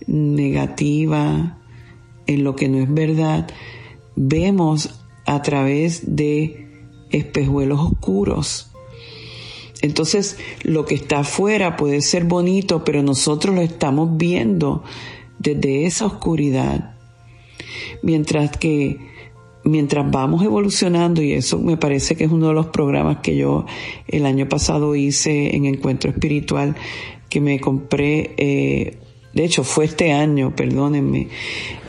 negativa, 0.08 1.58
en 2.28 2.44
lo 2.44 2.56
que 2.56 2.70
no 2.70 2.80
es 2.80 2.94
verdad, 2.94 3.48
vemos 4.16 5.02
a 5.26 5.42
través 5.42 6.16
de 6.16 6.68
espejuelos 7.10 7.80
oscuros. 7.80 8.72
Entonces, 9.82 10.38
lo 10.64 10.86
que 10.86 10.96
está 10.96 11.20
afuera 11.20 11.78
puede 11.78 12.02
ser 12.02 12.26
bonito, 12.26 12.84
pero 12.84 13.02
nosotros 13.02 13.56
lo 13.56 13.62
estamos 13.62 14.18
viendo 14.18 14.84
desde 15.40 15.86
esa 15.86 16.06
oscuridad. 16.06 16.96
Mientras 18.04 18.58
que 18.58 18.98
mientras 19.70 20.10
vamos 20.12 20.44
evolucionando, 20.44 21.22
y 21.22 21.34
eso 21.34 21.60
me 21.60 21.78
parece 21.78 22.16
que 22.16 22.26
es 22.26 22.32
uno 22.32 22.50
de 22.50 22.54
los 22.54 22.68
programas 22.68 23.18
que 23.18 23.36
yo 23.36 23.66
el 24.08 24.26
año 24.26 24.50
pasado 24.50 24.96
hice 24.96 25.56
en 25.56 25.66
Encuentro 25.66 26.10
Espiritual, 26.10 26.76
que 27.30 27.40
me 27.40 27.60
compré, 27.60 28.34
eh, 28.38 28.98
de 29.34 29.46
hecho 29.46 29.64
fue 29.64 29.86
este 29.86 30.12
año, 30.12 30.56
perdónenme, 30.56 31.28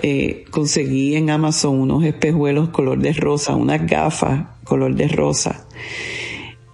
eh, 0.03 0.45
conseguí 0.51 1.17
en 1.17 1.31
Amazon 1.31 1.81
unos 1.81 2.05
espejuelos 2.05 2.69
color 2.69 2.99
de 2.99 3.13
rosa, 3.13 3.57
unas 3.57 3.87
gafas 3.87 4.47
color 4.65 4.95
de 4.95 5.09
rosa. 5.09 5.67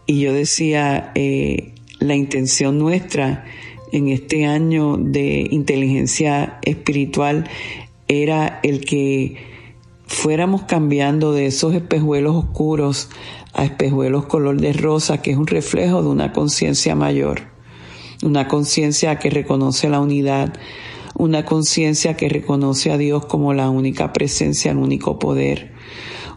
Y 0.07 0.21
yo 0.21 0.33
decía, 0.33 1.13
eh, 1.15 1.73
la 1.99 2.15
intención 2.15 2.79
nuestra 2.79 3.45
en 3.93 4.09
este 4.09 4.45
año 4.45 4.97
de 4.97 5.49
inteligencia 5.51 6.59
espiritual 6.63 7.49
era 8.09 8.61
el 8.63 8.85
que 8.85 9.56
fuéramos 10.07 10.63
cambiando 10.63 11.33
de 11.33 11.47
esos 11.47 11.75
espejuelos 11.75 12.37
oscuros 12.37 13.09
a 13.53 13.65
espejuelos 13.65 14.27
color 14.27 14.61
de 14.61 14.73
rosa, 14.73 15.21
que 15.21 15.33
es 15.33 15.37
un 15.37 15.47
reflejo 15.47 16.03
de 16.03 16.09
una 16.09 16.33
conciencia 16.33 16.95
mayor, 16.95 17.43
una 18.23 18.49
conciencia 18.49 19.19
que 19.19 19.31
reconoce 19.31 19.89
la 19.89 20.01
unidad, 20.01 20.55
una 21.15 21.45
conciencia 21.45 22.17
que 22.17 22.29
reconoce 22.29 22.93
a 22.93 22.99
Dios 22.99 23.27
como 23.27 23.55
la 23.55 23.71
única 23.71 24.13
presencia, 24.13 24.71
el 24.71 24.79
único 24.79 25.19
poder, 25.19 25.73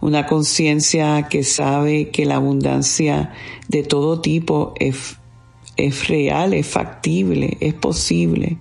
una 0.02 0.26
conciencia 0.26 1.28
que 1.30 1.44
sabe 1.44 2.10
que 2.10 2.26
la 2.26 2.36
abundancia 2.36 3.34
de 3.68 3.84
todo 3.84 4.22
tipo 4.22 4.74
es, 4.80 5.18
es 5.76 6.08
real, 6.08 6.54
es 6.54 6.68
factible, 6.68 7.58
es 7.60 7.74
posible. 7.74 8.58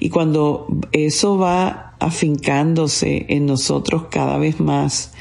Y 0.00 0.10
cuando 0.10 0.66
eso 0.90 1.38
va 1.38 1.89
afincándose 2.00 3.26
en 3.28 3.46
nosotros 3.46 4.06
cada 4.10 4.38
vez 4.38 4.58
más, 4.58 5.12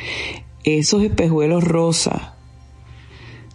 esos 0.63 1.03
espejuelos 1.03 1.63
rosa 1.63 2.35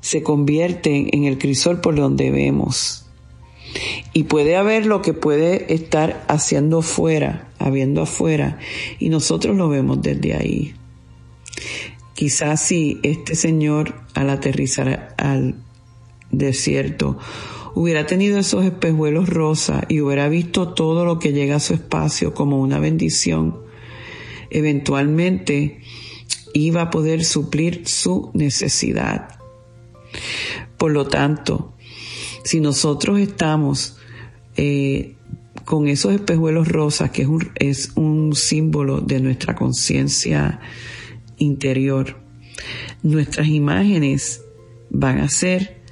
se 0.01 0.23
convierten 0.23 1.09
en 1.13 1.25
el 1.25 1.39
crisol 1.39 1.81
por 1.81 1.95
donde 1.95 2.31
vemos. 2.31 3.07
Y 4.13 4.25
puede 4.25 4.57
haber 4.57 4.87
lo 4.87 5.03
que 5.03 5.15
puede 5.15 5.73
estar 5.75 6.25
haciendo 6.29 6.79
afuera, 6.79 7.49
habiendo 7.59 8.03
afuera, 8.03 8.59
y 8.99 9.09
nosotros 9.09 9.57
lo 9.57 9.69
vemos 9.69 10.03
desde 10.03 10.35
ahí. 10.35 10.75
Quizás 12.15 12.61
si 12.61 13.01
este 13.03 13.35
señor 13.35 13.95
al 14.15 14.31
aterrizar 14.31 15.15
al 15.19 15.57
desierto 16.31 17.19
hubiera 17.75 18.07
tenido 18.07 18.39
esos 18.39 18.65
espejuelos 18.65 19.29
rosa 19.29 19.85
y 19.89 20.01
hubiera 20.01 20.29
visto 20.29 20.75
todo 20.75 21.05
lo 21.05 21.19
que 21.19 21.33
llega 21.33 21.57
a 21.57 21.61
su 21.61 21.75
espacio 21.75 22.33
como 22.35 22.61
una 22.61 22.79
bendición, 22.79 23.59
eventualmente 24.51 25.81
iba 26.53 26.83
a 26.83 26.91
poder 26.91 27.25
suplir 27.25 27.87
su 27.87 28.31
necesidad. 28.33 29.41
Por 30.79 30.93
lo 30.93 31.09
tanto, 31.09 31.75
si 32.45 32.61
nosotros 32.61 33.19
estamos 33.19 33.97
eh, 34.57 35.17
con 35.65 35.89
esos 35.89 36.15
espejuelos 36.15 36.69
rosas, 36.69 37.11
que 37.11 37.23
es 37.23 37.29
un, 37.29 37.51
es 37.57 37.93
un 37.97 38.35
símbolo 38.37 39.01
de 39.01 39.19
nuestra 39.19 39.57
conciencia 39.57 40.61
interior, 41.39 42.17
nuestras 43.03 43.49
imágenes 43.49 44.43
van 44.91 45.19
a 45.19 45.29
ser 45.29 45.83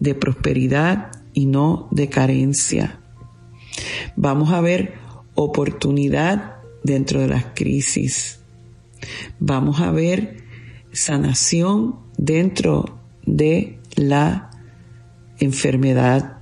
de 0.00 0.14
prosperidad 0.14 1.17
y 1.38 1.46
no 1.46 1.86
de 1.92 2.08
carencia. 2.08 2.98
Vamos 4.16 4.50
a 4.50 4.60
ver 4.60 4.94
oportunidad 5.36 6.56
dentro 6.82 7.20
de 7.20 7.28
las 7.28 7.44
crisis. 7.54 8.40
Vamos 9.38 9.80
a 9.80 9.92
ver 9.92 10.42
sanación 10.90 12.00
dentro 12.16 12.98
de 13.24 13.78
la 13.94 14.50
enfermedad. 15.38 16.38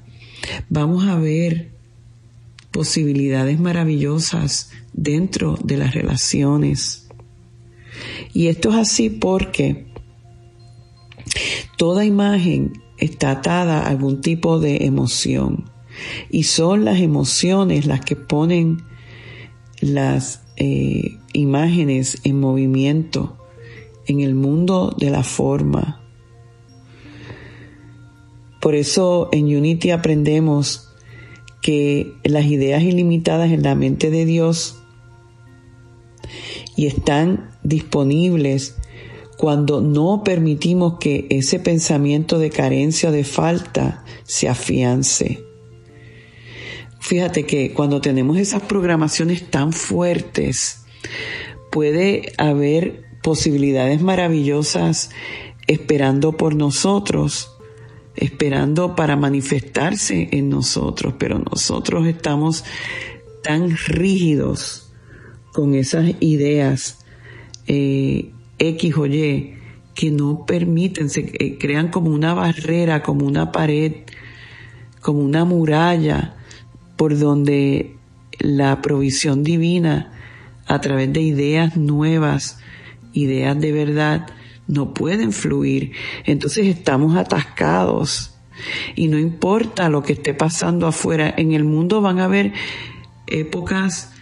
Vamos 0.71 1.07
a 1.07 1.17
ver 1.17 1.73
posibilidades 2.71 3.61
maravillosas 3.61 4.71
dentro 4.95 5.59
de 5.63 5.77
las 5.77 5.93
relaciones. 5.93 7.07
Y 8.33 8.47
esto 8.47 8.71
es 8.71 8.77
así 8.77 9.11
porque 9.11 9.89
toda 11.77 12.07
imagen 12.07 12.86
está 12.99 13.31
atada 13.31 13.81
a 13.81 13.89
algún 13.89 14.21
tipo 14.21 14.59
de 14.59 14.85
emoción. 14.85 15.65
Y 16.31 16.45
son 16.45 16.85
las 16.85 17.01
emociones 17.01 17.87
las 17.87 18.01
que 18.01 18.17
ponen 18.17 18.83
las 19.81 20.43
eh, 20.57 21.19
imágenes 21.33 22.19
en 22.25 22.41
movimiento 22.41 23.37
en 24.07 24.21
el 24.21 24.35
mundo 24.35 24.95
de 24.97 25.11
la 25.11 25.23
forma. 25.23 26.01
Por 28.61 28.75
eso 28.75 29.29
en 29.33 29.45
Unity 29.45 29.91
aprendemos 29.91 30.89
que 31.63 32.15
las 32.25 32.47
ideas 32.47 32.83
ilimitadas 32.83 33.51
en 33.51 33.63
la 33.63 33.75
mente 33.75 34.11
de 34.11 34.25
Dios 34.25 34.81
y 36.77 36.87
están 36.87 37.51
disponibles 37.63 38.77
cuando 39.37 39.81
no 39.81 40.23
permitimos 40.25 40.99
que 40.99 41.27
ese 41.31 41.59
pensamiento 41.59 42.39
de 42.39 42.51
carencia 42.51 43.11
o 43.11 43.13
de 43.13 43.25
falta 43.25 44.05
se 44.25 44.49
afiance. 44.49 45.45
Fíjate 47.01 47.45
que 47.45 47.73
cuando 47.73 48.01
tenemos 48.01 48.39
esas 48.39 48.63
programaciones 48.63 49.49
tan 49.51 49.73
fuertes, 49.73 50.85
puede 51.71 52.33
haber 52.39 53.05
posibilidades 53.23 54.01
maravillosas 54.01 55.11
esperando 55.67 56.37
por 56.37 56.55
nosotros, 56.55 57.53
esperando 58.15 58.97
para 58.97 59.17
manifestarse 59.17 60.29
en 60.33 60.49
nosotros, 60.49 61.15
pero 61.19 61.39
nosotros 61.39 62.07
estamos 62.07 62.65
tan 63.43 63.77
rígidos 63.77 64.93
con 65.53 65.75
esas 65.75 66.13
ideas 66.21 66.99
eh, 67.67 68.33
X 68.59 68.97
o 68.97 69.07
Y 69.07 69.55
que 69.95 70.11
no 70.11 70.45
permiten, 70.47 71.09
se 71.09 71.33
eh, 71.39 71.57
crean 71.59 71.89
como 71.89 72.11
una 72.11 72.35
barrera, 72.35 73.03
como 73.03 73.27
una 73.27 73.51
pared, 73.51 73.93
como 75.01 75.21
una 75.21 75.45
muralla 75.45 76.37
por 76.97 77.19
donde 77.19 77.97
la 78.39 78.83
provisión 78.83 79.43
divina 79.43 80.13
a 80.67 80.81
través 80.81 81.13
de 81.13 81.23
ideas 81.23 81.77
nuevas, 81.77 82.59
ideas 83.13 83.59
de 83.59 83.73
verdad, 83.73 84.27
no 84.67 84.93
pueden 84.93 85.33
fluir. 85.33 85.93
Entonces 86.25 86.67
estamos 86.67 87.17
atascados. 87.17 88.33
Y 88.95 89.09
no 89.09 89.19
importa 89.19 89.89
lo 89.89 90.03
que 90.03 90.15
esté 90.15 90.35
pasando 90.35 90.87
afuera, 90.87 91.33
en 91.37 91.53
el 91.53 91.65
mundo 91.65 92.01
van 92.01 92.19
a 92.19 92.25
haber 92.25 92.53
épocas 93.27 94.16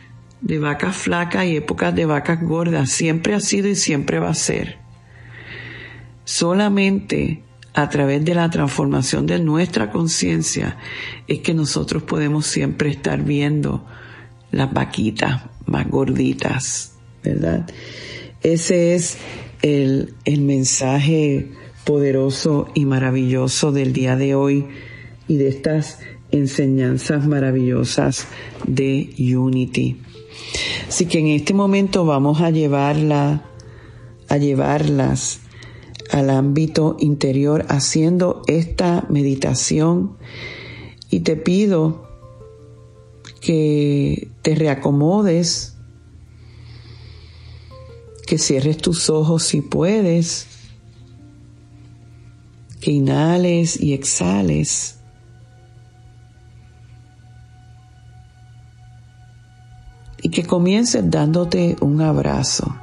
de 0.45 0.59
vacas 0.59 0.95
flacas 0.95 1.47
y 1.47 1.57
épocas 1.57 1.95
de 1.95 2.05
vacas 2.05 2.43
gordas. 2.43 2.91
Siempre 2.91 3.35
ha 3.35 3.41
sido 3.41 3.67
y 3.67 3.75
siempre 3.75 4.19
va 4.19 4.29
a 4.29 4.35
ser. 4.35 4.77
Solamente 6.25 7.43
a 7.73 7.89
través 7.89 8.25
de 8.25 8.35
la 8.35 8.51
transformación 8.51 9.27
de 9.27 9.41
nuestra 9.41 9.91
conciencia 9.91 10.77
es 11.27 11.41
que 11.41 11.55
nosotros 11.55 12.03
podemos 12.03 12.47
siempre 12.47 12.91
estar 12.91 13.23
viendo 13.23 13.85
las 14.53 14.73
vaquitas 14.73 15.43
más 15.67 15.89
gorditas, 15.89 16.95
¿verdad? 17.23 17.67
Ese 18.43 18.95
es 18.95 19.17
el, 19.63 20.15
el 20.27 20.43
mensaje 20.43 21.53
poderoso 21.85 22.69
y 22.75 22.85
maravilloso 22.85 23.73
del 23.73 23.95
día 23.95 24.15
de 24.15 24.35
hoy 24.35 24.67
y 25.27 25.39
de 25.39 25.49
estas 25.49 26.01
enseñanzas 26.31 27.27
maravillosas 27.27 28.29
de 28.67 29.15
Unity. 29.19 30.01
Así 30.89 31.07
que 31.07 31.19
en 31.19 31.29
este 31.29 31.55
momento 31.55 32.05
vamos 32.05 32.41
a 32.41 32.51
llevarla, 32.51 33.45
a 34.29 34.37
llevarlas 34.37 35.41
al 36.11 36.31
ámbito 36.31 36.97
interior 37.01 37.65
haciendo 37.69 38.43
esta 38.47 39.07
meditación 39.09 40.17
y 41.11 41.21
te 41.21 41.37
pido 41.37 42.09
que 43.41 44.31
te 44.43 44.55
reacomodes, 44.55 45.77
que 48.27 48.39
cierres 48.39 48.79
tus 48.79 49.11
ojos 49.11 49.43
si 49.43 49.61
puedes, 49.61 50.47
que 52.81 52.93
inhales 52.93 53.81
y 53.81 53.93
exhales. 53.93 54.94
Y 60.25 60.31
que 60.31 60.43
comiences 60.47 61.11
dándote 61.11 61.77
un 61.81 62.01
abrazo, 62.01 62.75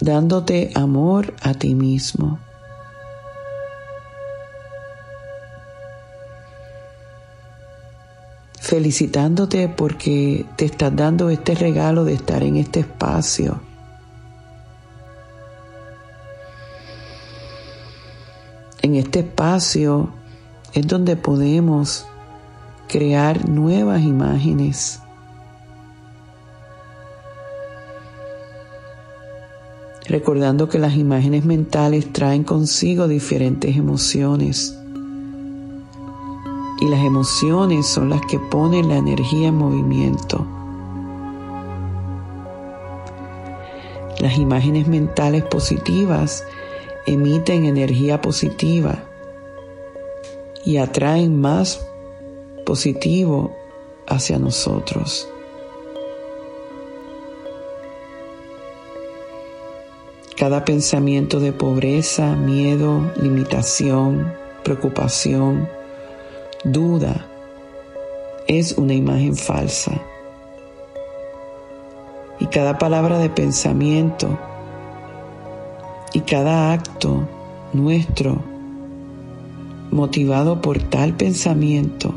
dándote 0.00 0.70
amor 0.76 1.34
a 1.42 1.52
ti 1.54 1.74
mismo. 1.74 2.38
felicitándote 8.60 9.68
porque 9.68 10.46
te 10.56 10.64
estás 10.64 10.96
dando 10.96 11.28
este 11.28 11.54
regalo 11.54 12.04
de 12.04 12.14
estar 12.14 12.42
en 12.42 12.56
este 12.56 12.80
espacio. 12.80 13.60
En 18.80 18.94
este 18.94 19.18
espacio 19.18 20.14
es 20.72 20.86
donde 20.86 21.16
podemos 21.16 22.06
crear 22.92 23.48
nuevas 23.48 24.02
imágenes. 24.02 25.00
Recordando 30.06 30.68
que 30.68 30.78
las 30.78 30.94
imágenes 30.94 31.46
mentales 31.46 32.12
traen 32.12 32.44
consigo 32.44 33.08
diferentes 33.08 33.78
emociones. 33.78 34.78
Y 36.80 36.88
las 36.88 37.02
emociones 37.02 37.86
son 37.86 38.10
las 38.10 38.20
que 38.26 38.38
ponen 38.38 38.90
la 38.90 38.98
energía 38.98 39.48
en 39.48 39.56
movimiento. 39.56 40.46
Las 44.18 44.36
imágenes 44.36 44.86
mentales 44.86 45.44
positivas 45.44 46.44
emiten 47.06 47.64
energía 47.64 48.20
positiva 48.20 49.02
y 50.66 50.76
atraen 50.76 51.40
más 51.40 51.86
positivo 52.64 53.54
hacia 54.06 54.38
nosotros. 54.38 55.28
Cada 60.36 60.64
pensamiento 60.64 61.38
de 61.38 61.52
pobreza, 61.52 62.34
miedo, 62.34 63.12
limitación, 63.20 64.32
preocupación, 64.64 65.68
duda 66.64 67.26
es 68.48 68.72
una 68.72 68.94
imagen 68.94 69.36
falsa. 69.36 69.92
Y 72.40 72.46
cada 72.46 72.78
palabra 72.78 73.18
de 73.18 73.30
pensamiento 73.30 74.36
y 76.12 76.20
cada 76.22 76.72
acto 76.72 77.28
nuestro 77.72 78.42
motivado 79.92 80.60
por 80.60 80.78
tal 80.82 81.14
pensamiento 81.14 82.14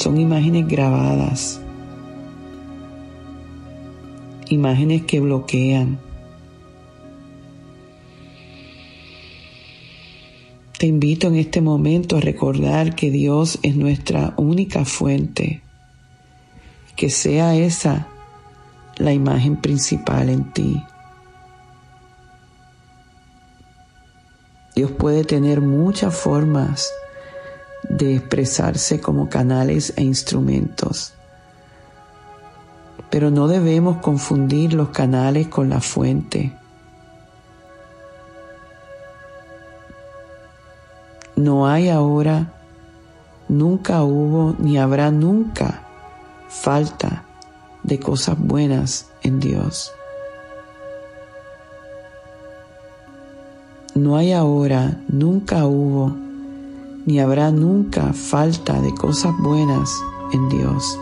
son 0.00 0.18
imágenes 0.18 0.66
grabadas, 0.66 1.60
imágenes 4.48 5.02
que 5.02 5.20
bloquean. 5.20 5.98
Te 10.78 10.86
invito 10.86 11.26
en 11.26 11.36
este 11.36 11.60
momento 11.60 12.16
a 12.16 12.20
recordar 12.20 12.94
que 12.94 13.10
Dios 13.10 13.58
es 13.62 13.76
nuestra 13.76 14.32
única 14.38 14.86
fuente, 14.86 15.60
que 16.96 17.10
sea 17.10 17.54
esa 17.54 18.08
la 18.96 19.12
imagen 19.12 19.60
principal 19.60 20.30
en 20.30 20.50
ti. 20.54 20.82
Dios 24.74 24.92
puede 24.92 25.24
tener 25.24 25.60
muchas 25.60 26.16
formas 26.16 26.90
de 27.90 28.14
expresarse 28.14 29.00
como 29.00 29.28
canales 29.28 29.92
e 29.96 30.02
instrumentos. 30.02 31.12
Pero 33.10 33.30
no 33.30 33.48
debemos 33.48 33.98
confundir 33.98 34.72
los 34.72 34.90
canales 34.90 35.48
con 35.48 35.68
la 35.68 35.80
fuente. 35.80 36.56
No 41.34 41.66
hay 41.66 41.88
ahora, 41.88 42.52
nunca 43.48 44.02
hubo 44.04 44.54
ni 44.58 44.78
habrá 44.78 45.10
nunca 45.10 45.82
falta 46.48 47.24
de 47.82 47.98
cosas 47.98 48.38
buenas 48.38 49.08
en 49.22 49.40
Dios. 49.40 49.92
No 53.94 54.16
hay 54.16 54.32
ahora, 54.32 55.00
nunca 55.08 55.66
hubo 55.66 56.29
ni 57.06 57.20
habrá 57.20 57.50
nunca 57.50 58.12
falta 58.12 58.80
de 58.80 58.94
cosas 58.94 59.32
buenas 59.38 59.90
en 60.32 60.48
Dios. 60.48 60.98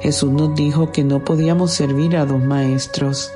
Jesús 0.00 0.30
nos 0.32 0.54
dijo 0.54 0.92
que 0.92 1.04
no 1.04 1.24
podíamos 1.24 1.72
servir 1.72 2.16
a 2.16 2.24
dos 2.24 2.42
maestros. 2.42 3.32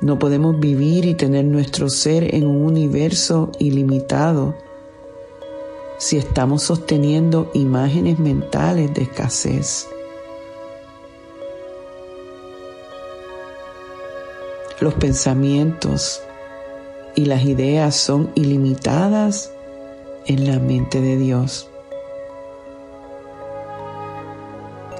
No 0.00 0.18
podemos 0.18 0.60
vivir 0.60 1.04
y 1.04 1.14
tener 1.14 1.44
nuestro 1.44 1.88
ser 1.88 2.34
en 2.34 2.46
un 2.46 2.64
universo 2.64 3.50
ilimitado 3.58 4.54
si 5.98 6.16
estamos 6.16 6.62
sosteniendo 6.62 7.50
imágenes 7.54 8.18
mentales 8.18 8.92
de 8.94 9.02
escasez. 9.02 9.88
Los 14.80 14.94
pensamientos 14.94 16.22
y 17.14 17.26
las 17.26 17.44
ideas 17.44 17.94
son 17.94 18.30
ilimitadas 18.34 19.52
en 20.26 20.46
la 20.46 20.58
mente 20.58 21.00
de 21.00 21.16
Dios 21.16 21.68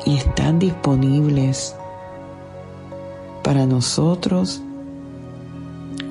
y 0.06 0.16
están 0.16 0.58
disponibles 0.58 1.74
para 3.42 3.66
nosotros 3.66 4.60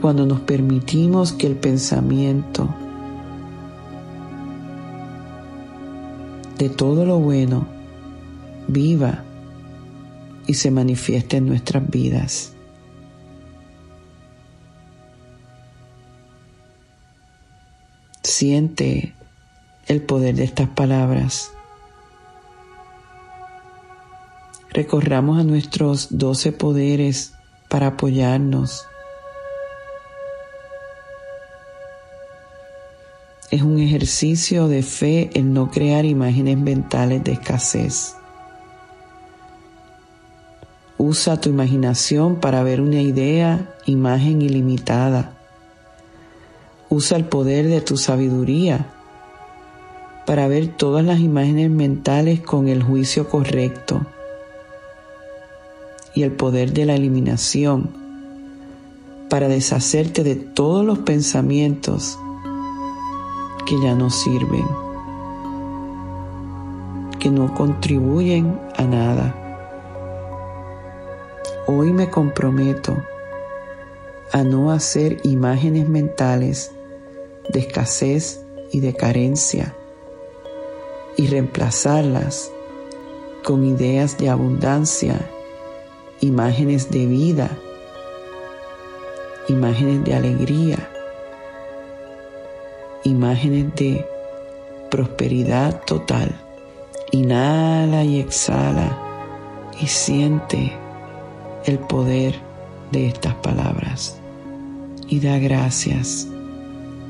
cuando 0.01 0.25
nos 0.25 0.41
permitimos 0.41 1.31
que 1.31 1.47
el 1.47 1.55
pensamiento 1.55 2.67
de 6.57 6.69
todo 6.69 7.05
lo 7.05 7.19
bueno 7.19 7.65
viva 8.67 9.23
y 10.47 10.55
se 10.55 10.71
manifieste 10.71 11.37
en 11.37 11.47
nuestras 11.47 11.89
vidas. 11.89 12.52
Siente 18.35 19.13
el 19.85 20.01
poder 20.01 20.33
de 20.33 20.43
estas 20.43 20.67
palabras. 20.67 21.51
Recorramos 24.71 25.39
a 25.39 25.43
nuestros 25.43 26.17
doce 26.17 26.51
poderes 26.51 27.33
para 27.69 27.89
apoyarnos. 27.89 28.87
Es 33.51 33.61
un 33.61 33.77
ejercicio 33.77 34.67
de 34.67 34.81
fe 34.81 35.29
en 35.35 35.53
no 35.53 35.69
crear 35.69 36.03
imágenes 36.03 36.57
mentales 36.57 37.23
de 37.23 37.33
escasez. 37.33 38.15
Usa 40.97 41.39
tu 41.39 41.49
imaginación 41.49 42.37
para 42.37 42.63
ver 42.63 42.81
una 42.81 42.99
idea, 42.99 43.75
imagen 43.85 44.41
ilimitada 44.41 45.37
Usa 46.93 47.17
el 47.17 47.25
poder 47.25 47.69
de 47.69 47.81
tu 47.81 47.97
sabiduría 47.97 48.85
para 50.27 50.47
ver 50.47 50.67
todas 50.67 51.03
las 51.03 51.21
imágenes 51.21 51.71
mentales 51.71 52.39
con 52.39 52.67
el 52.67 52.83
juicio 52.83 53.27
correcto 53.29 54.05
y 56.13 56.21
el 56.21 56.33
poder 56.33 56.71
de 56.71 56.85
la 56.85 56.93
eliminación 56.93 57.89
para 59.27 59.47
deshacerte 59.47 60.23
de 60.23 60.35
todos 60.35 60.85
los 60.85 60.99
pensamientos 60.99 62.19
que 63.65 63.75
ya 63.81 63.95
no 63.95 64.11
sirven, 64.11 64.67
que 67.19 67.31
no 67.31 67.55
contribuyen 67.55 68.59
a 68.77 68.83
nada. 68.83 69.35
Hoy 71.65 71.91
me 71.91 72.11
comprometo 72.11 72.95
a 74.31 74.43
no 74.43 74.69
hacer 74.71 75.21
imágenes 75.23 75.89
mentales 75.89 76.71
de 77.49 77.59
escasez 77.59 78.43
y 78.71 78.79
de 78.79 78.93
carencia 78.93 79.75
y 81.17 81.27
reemplazarlas 81.27 82.51
con 83.43 83.65
ideas 83.65 84.17
de 84.17 84.29
abundancia, 84.29 85.29
imágenes 86.21 86.89
de 86.89 87.05
vida, 87.05 87.49
imágenes 89.47 90.03
de 90.05 90.15
alegría, 90.15 90.89
imágenes 93.03 93.75
de 93.75 94.05
prosperidad 94.89 95.81
total. 95.85 96.39
Inhala 97.11 98.03
y 98.03 98.19
exhala 98.19 98.97
y 99.79 99.87
siente 99.87 100.73
el 101.65 101.77
poder 101.77 102.35
de 102.91 103.07
estas 103.07 103.35
palabras 103.35 104.19
y 105.07 105.19
da 105.19 105.37
gracias 105.37 106.27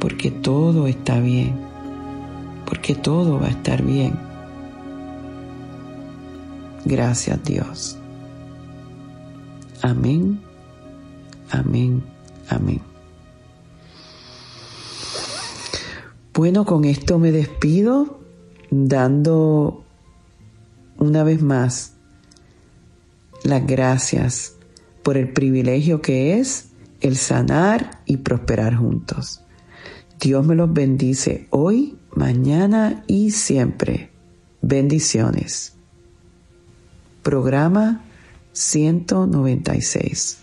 porque 0.03 0.31
todo 0.31 0.87
está 0.87 1.21
bien, 1.21 1.55
porque 2.65 2.93
todo 2.93 3.39
va 3.39 3.47
a 3.47 3.51
estar 3.51 3.81
bien. 3.81 4.19
Gracias 6.83 7.41
Dios. 7.45 7.97
Amén, 9.81 10.41
amén, 11.51 12.03
amén. 12.49 12.81
Bueno, 16.33 16.65
con 16.65 16.83
esto 16.83 17.17
me 17.17 17.31
despido 17.31 18.19
dando 18.71 19.85
una 20.97 21.23
vez 21.23 21.41
más 21.41 21.93
las 23.45 23.65
gracias 23.65 24.57
por 25.01 25.15
el 25.15 25.31
privilegio 25.31 26.01
que 26.01 26.39
es 26.39 26.71
el 26.99 27.15
sanar 27.15 28.01
y 28.05 28.17
prosperar 28.17 28.75
juntos. 28.75 29.42
Dios 30.19 30.45
me 30.45 30.55
los 30.55 30.71
bendice 30.71 31.47
hoy, 31.49 31.97
mañana 32.15 33.03
y 33.07 33.31
siempre. 33.31 34.11
Bendiciones. 34.61 35.75
Programa 37.21 38.03
196. 38.53 40.42